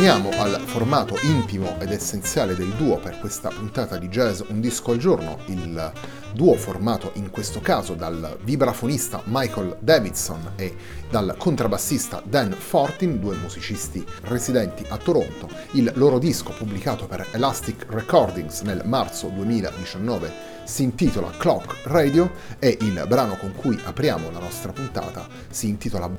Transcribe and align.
Torniamo 0.00 0.30
al 0.40 0.62
formato 0.64 1.18
intimo 1.20 1.78
ed 1.78 1.92
essenziale 1.92 2.54
del 2.54 2.70
duo 2.70 2.96
per 2.96 3.18
questa 3.18 3.50
puntata 3.50 3.98
di 3.98 4.08
jazz 4.08 4.40
Un 4.48 4.58
disco 4.58 4.92
al 4.92 4.96
giorno, 4.96 5.40
il 5.48 5.92
duo 6.32 6.54
formato 6.54 7.10
in 7.16 7.28
questo 7.28 7.60
caso 7.60 7.92
dal 7.92 8.38
vibrafonista 8.42 9.20
Michael 9.26 9.76
Davidson 9.78 10.52
e 10.56 10.74
dal 11.10 11.34
contrabbassista 11.36 12.22
Dan 12.24 12.52
Fortin, 12.52 13.20
due 13.20 13.36
musicisti 13.36 14.02
residenti 14.22 14.86
a 14.88 14.96
Toronto. 14.96 15.50
Il 15.72 15.92
loro 15.96 16.18
disco 16.18 16.54
pubblicato 16.56 17.06
per 17.06 17.26
Elastic 17.32 17.84
Recordings 17.90 18.62
nel 18.62 18.80
marzo 18.86 19.28
2019 19.28 20.32
si 20.64 20.82
intitola 20.82 21.28
Clock 21.36 21.76
Radio 21.82 22.32
e 22.58 22.74
il 22.80 23.04
brano 23.06 23.36
con 23.36 23.52
cui 23.54 23.78
apriamo 23.84 24.30
la 24.30 24.38
nostra 24.38 24.72
puntata 24.72 25.28
si 25.50 25.68
intitola 25.68 26.10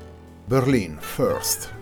Berlin 0.46 0.98
First. 1.00 1.80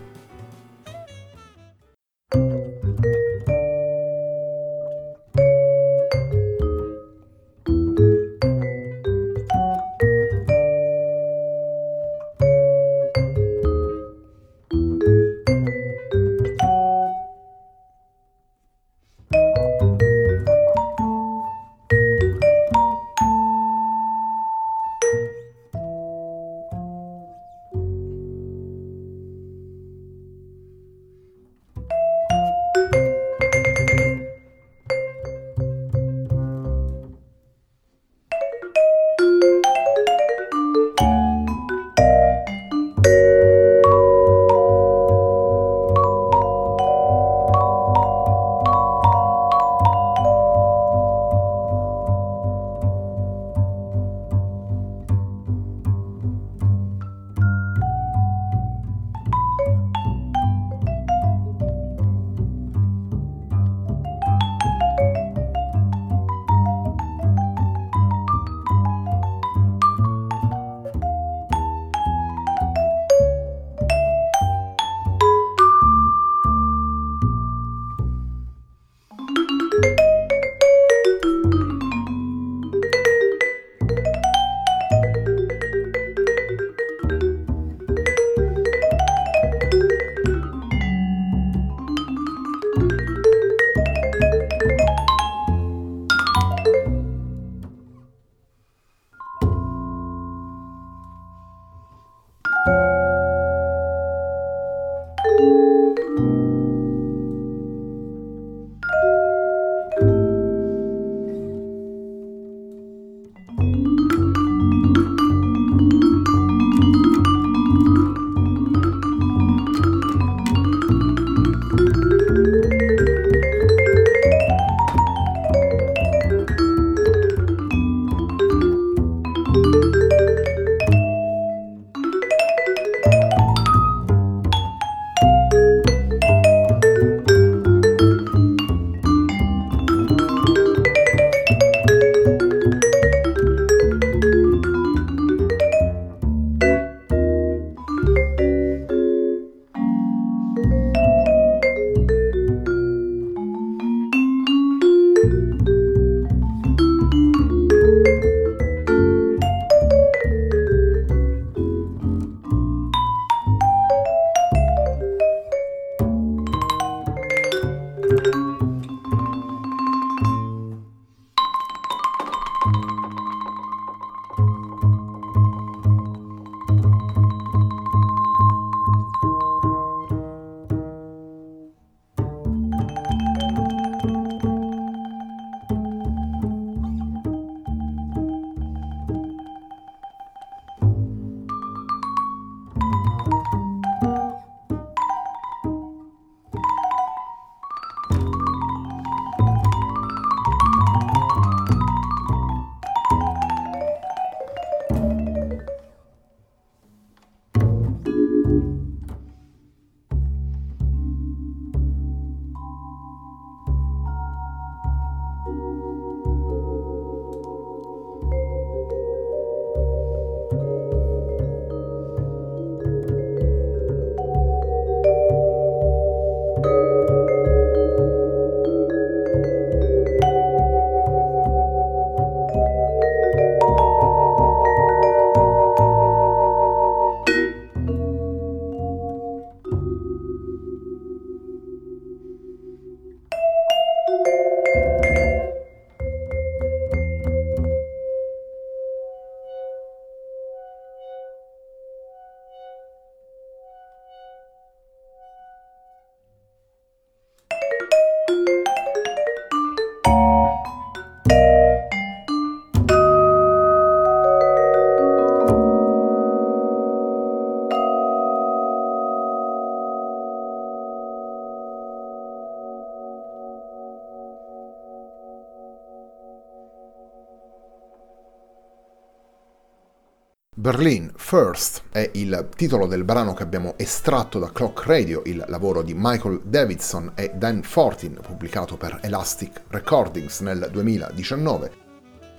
Berlin 280.60 281.10
First 281.16 281.84
è 281.90 282.10
il 282.16 282.50
titolo 282.54 282.86
del 282.86 283.02
brano 283.02 283.32
che 283.32 283.42
abbiamo 283.42 283.72
estratto 283.78 284.38
da 284.38 284.52
Clock 284.52 284.84
Radio, 284.84 285.22
il 285.24 285.42
lavoro 285.48 285.80
di 285.80 285.94
Michael 285.96 286.42
Davidson 286.44 287.12
e 287.14 287.32
Dan 287.34 287.62
Fortin, 287.62 288.18
pubblicato 288.20 288.76
per 288.76 288.98
Elastic 289.00 289.62
Recordings 289.68 290.40
nel 290.40 290.68
2019. 290.70 291.72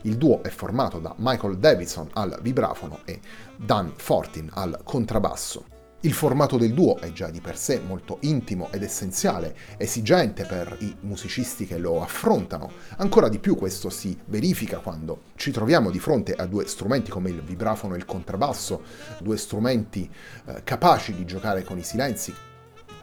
Il 0.04 0.18
duo 0.18 0.44
è 0.44 0.50
formato 0.50 1.00
da 1.00 1.16
Michael 1.18 1.58
Davidson 1.58 2.10
al 2.14 2.38
vibrafono 2.44 3.00
e 3.06 3.20
Dan 3.58 3.92
Fortin 3.96 4.52
al 4.54 4.82
contrabbasso. 4.84 5.81
Il 6.04 6.14
formato 6.14 6.58
del 6.58 6.74
duo 6.74 6.98
è 6.98 7.12
già 7.12 7.30
di 7.30 7.42
per 7.42 7.56
sé 7.56 7.80
molto 7.80 8.18
intimo 8.22 8.70
ed 8.72 8.82
essenziale, 8.82 9.56
esigente 9.78 10.46
per 10.46 10.78
i 10.80 10.96
musicisti 11.02 11.68
che 11.68 11.78
lo 11.78 12.02
affrontano. 12.02 12.72
Ancora 12.98 13.30
di 13.30 13.38
più 13.38 13.56
questo 13.56 13.92
si 13.92 14.18
verifica 14.26 14.80
quando 14.80 15.26
ci 15.36 15.52
troviamo 15.52 15.92
di 15.92 16.00
fronte 16.00 16.34
a 16.34 16.48
due 16.48 16.66
strumenti 16.66 17.12
come 17.12 17.30
il 17.30 17.44
vibrafono 17.44 17.94
e 17.94 17.98
il 17.98 18.06
contrabbasso, 18.06 18.82
due 19.20 19.38
strumenti 19.38 20.10
eh, 20.48 20.64
capaci 20.64 21.14
di 21.14 21.24
giocare 21.24 21.64
con 21.64 21.78
i 21.78 21.84
silenzi, 21.84 22.34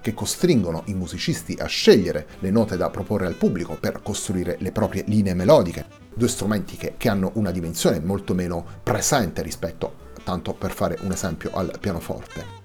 che 0.01 0.12
costringono 0.12 0.83
i 0.87 0.94
musicisti 0.94 1.56
a 1.56 1.67
scegliere 1.67 2.27
le 2.41 2.51
note 2.51 2.77
da 2.77 2.91
proporre 2.91 3.27
al 3.27 3.37
pubblico 3.37 3.77
per 3.79 4.03
costruire 4.03 4.56
le 4.59 4.73
proprie 4.73 5.05
linee 5.06 5.35
melodiche. 5.35 5.87
Due 6.12 6.27
strumenti 6.27 6.77
che, 6.77 6.94
che 6.97 7.09
hanno 7.09 7.31
una 7.35 7.53
dimensione 7.53 8.01
molto 8.01 8.35
meno 8.35 8.67
presente 8.83 9.41
rispetto, 9.41 10.11
tanto 10.25 10.53
per 10.53 10.73
fare 10.73 10.99
un 11.03 11.12
esempio, 11.12 11.53
al 11.53 11.79
pianoforte. 11.79 12.57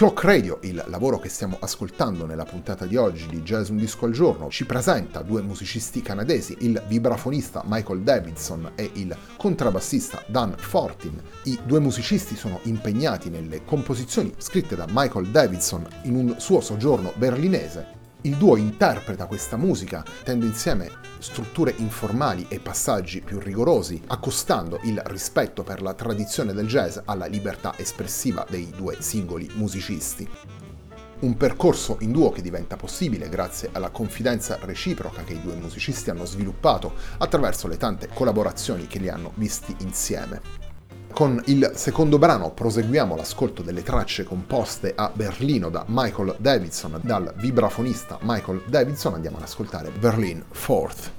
Clock 0.00 0.24
Radio, 0.24 0.60
il 0.62 0.82
lavoro 0.86 1.18
che 1.18 1.28
stiamo 1.28 1.58
ascoltando 1.60 2.24
nella 2.24 2.46
puntata 2.46 2.86
di 2.86 2.96
oggi 2.96 3.26
di 3.26 3.42
Jazz 3.42 3.68
Un 3.68 3.76
Disco 3.76 4.06
al 4.06 4.12
Giorno, 4.12 4.48
ci 4.48 4.64
presenta 4.64 5.20
due 5.20 5.42
musicisti 5.42 6.00
canadesi, 6.00 6.56
il 6.60 6.82
vibrafonista 6.88 7.62
Michael 7.66 8.00
Davidson 8.00 8.72
e 8.76 8.88
il 8.94 9.14
contrabbassista 9.36 10.24
Dan 10.26 10.54
Fortin. 10.56 11.20
I 11.42 11.58
due 11.66 11.80
musicisti 11.80 12.34
sono 12.34 12.60
impegnati 12.62 13.28
nelle 13.28 13.62
composizioni 13.62 14.32
scritte 14.38 14.74
da 14.74 14.86
Michael 14.88 15.26
Davidson 15.26 15.86
in 16.04 16.14
un 16.14 16.36
suo 16.38 16.62
soggiorno 16.62 17.12
berlinese 17.16 17.99
il 18.22 18.36
duo 18.36 18.56
interpreta 18.56 19.26
questa 19.26 19.56
musica, 19.56 20.04
tendo 20.24 20.44
insieme 20.44 20.90
strutture 21.18 21.72
informali 21.78 22.46
e 22.48 22.60
passaggi 22.60 23.22
più 23.22 23.38
rigorosi, 23.38 24.02
accostando 24.08 24.78
il 24.82 25.00
rispetto 25.06 25.62
per 25.62 25.80
la 25.80 25.94
tradizione 25.94 26.52
del 26.52 26.66
jazz 26.66 26.98
alla 27.06 27.24
libertà 27.24 27.72
espressiva 27.78 28.44
dei 28.48 28.70
due 28.76 28.96
singoli 29.00 29.48
musicisti. 29.54 30.28
Un 31.20 31.36
percorso 31.36 31.96
in 32.00 32.12
duo 32.12 32.30
che 32.30 32.42
diventa 32.42 32.76
possibile 32.76 33.28
grazie 33.28 33.70
alla 33.72 33.90
confidenza 33.90 34.58
reciproca 34.60 35.22
che 35.22 35.34
i 35.34 35.42
due 35.42 35.54
musicisti 35.54 36.10
hanno 36.10 36.24
sviluppato 36.24 36.92
attraverso 37.18 37.68
le 37.68 37.76
tante 37.76 38.08
collaborazioni 38.12 38.86
che 38.86 38.98
li 38.98 39.08
hanno 39.08 39.32
visti 39.34 39.74
insieme. 39.80 40.69
Con 41.12 41.42
il 41.46 41.72
secondo 41.74 42.18
brano 42.18 42.50
proseguiamo 42.52 43.14
l'ascolto 43.14 43.62
delle 43.62 43.82
tracce 43.82 44.24
composte 44.24 44.92
a 44.94 45.10
Berlino 45.12 45.68
da 45.68 45.84
Michael 45.88 46.36
Davidson, 46.38 46.98
dal 47.02 47.34
vibrafonista 47.36 48.18
Michael 48.22 48.62
Davidson 48.66 49.14
andiamo 49.14 49.36
ad 49.36 49.42
ascoltare 49.42 49.90
Berlin 49.90 50.42
Fourth. 50.50 51.12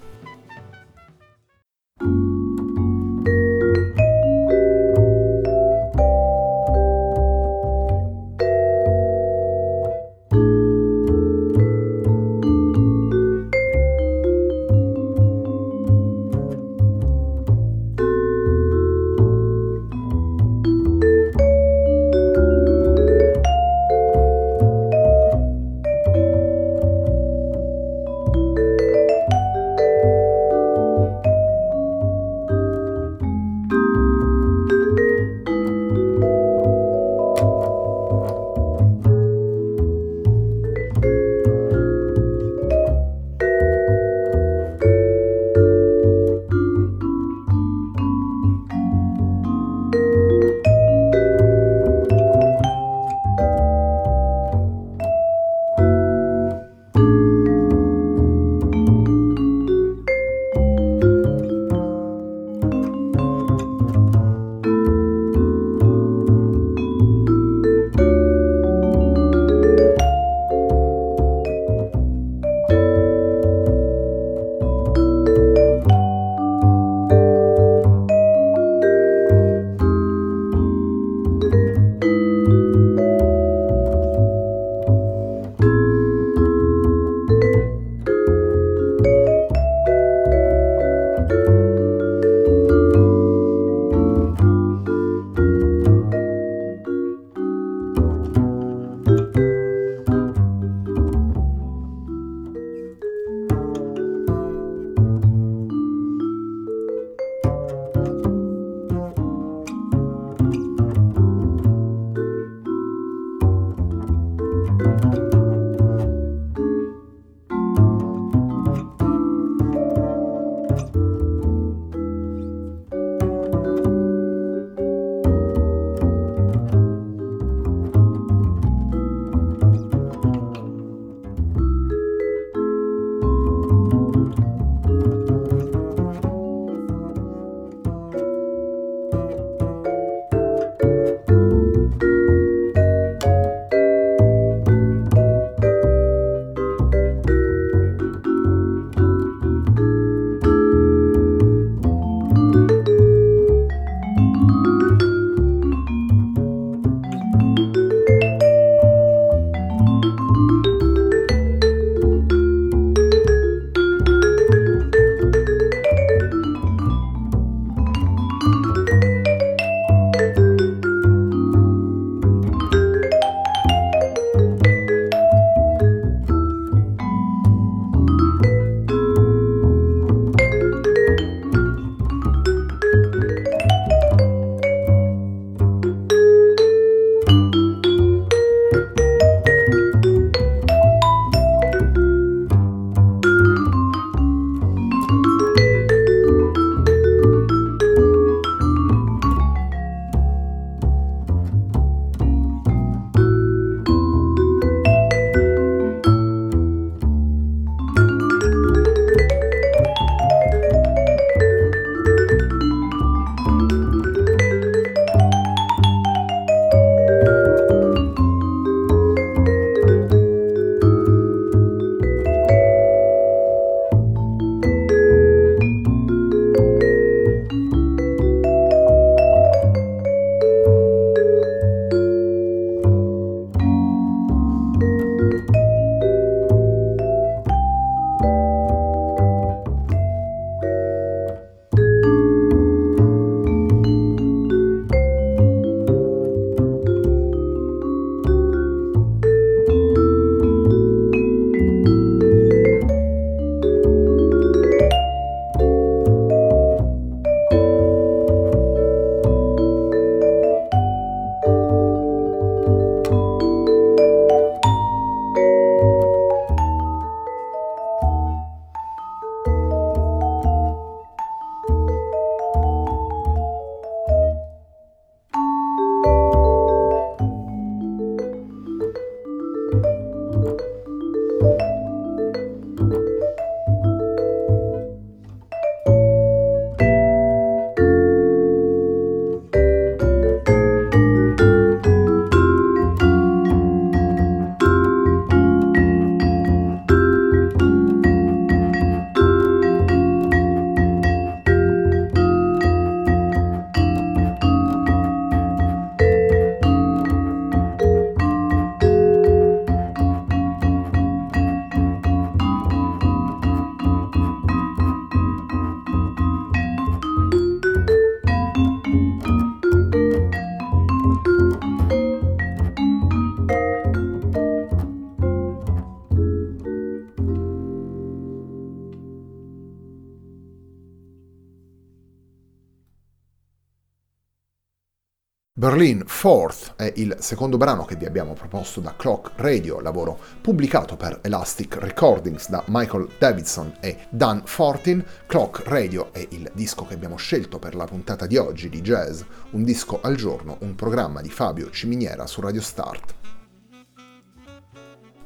Berlin 335.62 336.02
Fourth 336.08 336.74
è 336.76 336.92
il 336.96 337.18
secondo 337.20 337.56
brano 337.56 337.86
che 337.86 337.96
vi 337.96 338.08
abbiamo 338.08 338.34
proposto 338.34 338.80
da 338.80 338.96
Clock 338.98 339.34
Radio, 339.36 339.80
lavoro 339.80 340.18
pubblicato 340.42 340.98
per 340.98 341.20
Elastic 341.22 341.76
Recordings 341.76 342.50
da 342.50 342.64
Michael 342.66 343.08
Davidson 343.20 343.72
e 343.80 344.08
Dan 344.10 344.42
Fortin. 344.44 345.06
Clock 345.28 345.68
Radio 345.68 346.12
è 346.14 346.26
il 346.32 346.50
disco 346.56 346.84
che 346.86 346.96
abbiamo 346.96 347.16
scelto 347.16 347.60
per 347.60 347.76
la 347.76 347.86
puntata 347.86 348.26
di 348.26 348.38
oggi 348.38 348.70
di 348.70 348.82
Jazz, 348.82 349.22
un 349.52 349.64
disco 349.64 350.00
al 350.02 350.16
giorno, 350.16 350.58
un 350.62 350.74
programma 350.74 351.22
di 351.22 351.30
Fabio 351.30 351.70
Ciminiera 351.70 352.26
su 352.26 352.42
Radio 352.42 352.62
Start. 352.62 353.21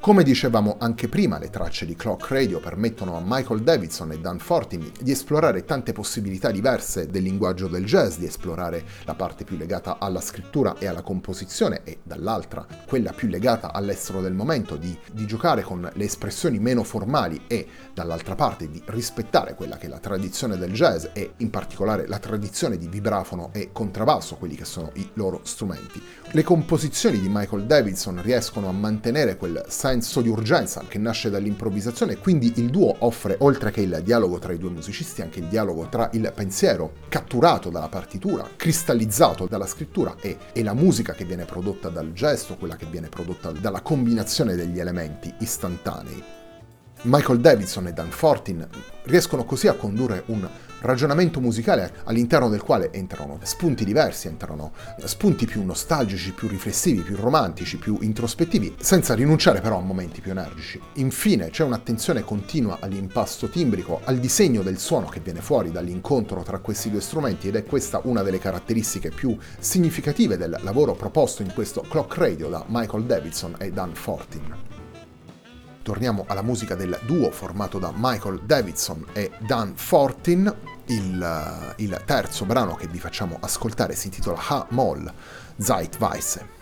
Come 0.06 0.22
dicevamo 0.22 0.76
anche 0.78 1.08
prima, 1.08 1.36
le 1.36 1.50
tracce 1.50 1.84
di 1.84 1.96
Clock 1.96 2.28
Radio 2.28 2.60
permettono 2.60 3.16
a 3.16 3.22
Michael 3.24 3.62
Davidson 3.62 4.12
e 4.12 4.20
Dan 4.20 4.38
Fortin 4.38 4.92
di 5.02 5.10
esplorare 5.10 5.64
tante 5.64 5.92
possibilità 5.92 6.52
diverse 6.52 7.08
del 7.08 7.24
linguaggio 7.24 7.66
del 7.66 7.84
jazz, 7.84 8.16
di 8.16 8.24
esplorare 8.24 8.84
la 9.02 9.16
parte 9.16 9.42
più 9.42 9.56
legata 9.56 9.98
alla 9.98 10.20
scrittura 10.20 10.76
e 10.78 10.86
alla 10.86 11.02
composizione 11.02 11.80
e 11.82 11.98
dall'altra 12.04 12.64
quella 12.86 13.12
più 13.12 13.26
legata 13.26 13.72
all'estero 13.72 14.20
del 14.20 14.32
momento, 14.32 14.76
di, 14.76 14.96
di 15.12 15.26
giocare 15.26 15.62
con 15.62 15.90
le 15.92 16.04
espressioni 16.04 16.60
meno 16.60 16.84
formali 16.84 17.42
e 17.48 17.66
dall'altra 17.92 18.36
parte 18.36 18.70
di 18.70 18.80
rispettare 18.86 19.56
quella 19.56 19.76
che 19.76 19.86
è 19.86 19.88
la 19.88 19.98
tradizione 19.98 20.56
del 20.56 20.72
jazz 20.72 21.06
e 21.14 21.32
in 21.38 21.50
particolare 21.50 22.06
la 22.06 22.20
tradizione 22.20 22.78
di 22.78 22.86
vibrafono 22.86 23.50
e 23.52 23.70
contrabbasso, 23.72 24.36
quelli 24.36 24.54
che 24.54 24.66
sono 24.66 24.92
i 24.94 25.10
loro 25.14 25.40
strumenti. 25.42 26.00
Le 26.30 26.44
composizioni 26.44 27.18
di 27.18 27.28
Michael 27.28 27.64
Davidson 27.64 28.22
riescono 28.22 28.68
a 28.68 28.72
mantenere 28.72 29.36
quel 29.36 29.64
senso 29.66 29.94
senso 29.96 30.20
di 30.20 30.28
urgenza 30.28 30.84
che 30.86 30.98
nasce 30.98 31.30
dall'improvvisazione 31.30 32.12
e 32.12 32.18
quindi 32.18 32.52
il 32.56 32.68
duo 32.68 32.94
offre, 32.98 33.36
oltre 33.40 33.70
che 33.70 33.80
il 33.80 34.00
dialogo 34.04 34.38
tra 34.38 34.52
i 34.52 34.58
due 34.58 34.68
musicisti, 34.68 35.22
anche 35.22 35.38
il 35.38 35.46
dialogo 35.46 35.88
tra 35.88 36.10
il 36.12 36.30
pensiero 36.34 36.92
catturato 37.08 37.70
dalla 37.70 37.88
partitura, 37.88 38.46
cristallizzato 38.56 39.46
dalla 39.46 39.66
scrittura 39.66 40.14
e, 40.20 40.36
e 40.52 40.62
la 40.62 40.74
musica 40.74 41.14
che 41.14 41.24
viene 41.24 41.46
prodotta 41.46 41.88
dal 41.88 42.12
gesto, 42.12 42.56
quella 42.56 42.76
che 42.76 42.86
viene 42.90 43.08
prodotta 43.08 43.52
dalla 43.52 43.80
combinazione 43.80 44.54
degli 44.54 44.78
elementi 44.78 45.32
istantanei. 45.38 46.22
Michael 47.02 47.40
Davidson 47.40 47.86
e 47.86 47.92
Dan 47.92 48.10
Fortin 48.10 48.66
riescono 49.04 49.44
così 49.44 49.68
a 49.68 49.74
condurre 49.74 50.24
un 50.26 50.46
ragionamento 50.80 51.40
musicale 51.40 51.92
all'interno 52.04 52.48
del 52.48 52.62
quale 52.62 52.92
entrano 52.92 53.38
spunti 53.42 53.84
diversi, 53.84 54.28
entrano 54.28 54.72
spunti 55.04 55.46
più 55.46 55.64
nostalgici, 55.64 56.32
più 56.32 56.48
riflessivi, 56.48 57.02
più 57.02 57.16
romantici, 57.16 57.76
più 57.76 57.98
introspettivi, 58.00 58.76
senza 58.80 59.14
rinunciare 59.14 59.60
però 59.60 59.78
a 59.78 59.82
momenti 59.82 60.20
più 60.20 60.30
energici. 60.30 60.80
Infine 60.94 61.50
c'è 61.50 61.64
un'attenzione 61.64 62.22
continua 62.22 62.78
all'impasto 62.80 63.48
timbrico, 63.48 64.00
al 64.04 64.18
disegno 64.18 64.62
del 64.62 64.78
suono 64.78 65.06
che 65.08 65.20
viene 65.20 65.40
fuori 65.40 65.70
dall'incontro 65.70 66.42
tra 66.42 66.58
questi 66.58 66.90
due 66.90 67.00
strumenti 67.00 67.48
ed 67.48 67.56
è 67.56 67.64
questa 67.64 68.00
una 68.04 68.22
delle 68.22 68.38
caratteristiche 68.38 69.10
più 69.10 69.36
significative 69.58 70.36
del 70.36 70.58
lavoro 70.62 70.94
proposto 70.94 71.42
in 71.42 71.52
questo 71.52 71.82
Clock 71.82 72.16
Radio 72.16 72.48
da 72.48 72.64
Michael 72.68 73.04
Davidson 73.04 73.56
e 73.58 73.70
Dan 73.70 73.94
Fortin 73.94 74.75
torniamo 75.86 76.24
alla 76.26 76.42
musica 76.42 76.74
del 76.74 76.98
duo 77.06 77.30
formato 77.30 77.78
da 77.78 77.92
Michael 77.94 78.40
Davidson 78.40 79.06
e 79.12 79.30
Dan 79.38 79.76
Fortin. 79.76 80.52
Il, 80.86 81.22
eh, 81.22 81.80
il 81.80 82.02
terzo 82.04 82.44
brano 82.44 82.74
che 82.74 82.88
vi 82.88 82.98
facciamo 82.98 83.36
ascoltare 83.40 83.94
si 83.94 84.08
intitola 84.08 84.40
Ha-Moll 84.48 85.12
Zeitweise. 85.56 86.55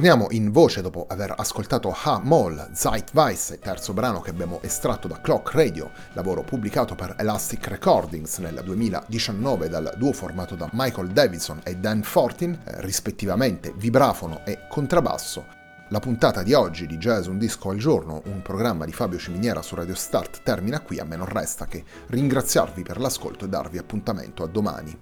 Torniamo 0.00 0.28
in 0.30 0.50
voce 0.50 0.80
dopo 0.80 1.04
aver 1.10 1.34
ascoltato 1.36 1.94
Ha 1.94 2.22
Moll, 2.24 2.70
Zeitweise, 2.72 3.58
terzo 3.58 3.92
brano 3.92 4.22
che 4.22 4.30
abbiamo 4.30 4.60
estratto 4.62 5.06
da 5.06 5.20
Clock 5.20 5.52
Radio, 5.52 5.90
lavoro 6.14 6.42
pubblicato 6.42 6.94
per 6.94 7.16
Elastic 7.18 7.66
Recordings 7.66 8.38
nel 8.38 8.62
2019 8.64 9.68
dal 9.68 9.92
duo 9.98 10.14
formato 10.14 10.54
da 10.54 10.70
Michael 10.72 11.08
Davidson 11.08 11.60
e 11.64 11.76
Dan 11.76 12.02
Fortin, 12.02 12.58
eh, 12.64 12.80
rispettivamente 12.80 13.74
vibrafono 13.76 14.40
e 14.46 14.60
contrabbasso. 14.70 15.44
La 15.90 16.00
puntata 16.00 16.42
di 16.42 16.54
oggi 16.54 16.86
di 16.86 16.96
Jazz 16.96 17.26
Un 17.26 17.36
Disco 17.36 17.68
al 17.68 17.76
Giorno, 17.76 18.22
un 18.24 18.40
programma 18.40 18.86
di 18.86 18.92
Fabio 18.92 19.18
Ciminiera 19.18 19.60
su 19.60 19.74
Radio 19.74 19.94
Start, 19.94 20.40
termina 20.42 20.80
qui, 20.80 20.98
a 20.98 21.04
me 21.04 21.16
non 21.16 21.26
resta 21.26 21.66
che 21.66 21.84
ringraziarvi 22.06 22.82
per 22.82 22.98
l'ascolto 22.98 23.44
e 23.44 23.48
darvi 23.48 23.76
appuntamento 23.76 24.44
a 24.44 24.46
domani. 24.46 24.98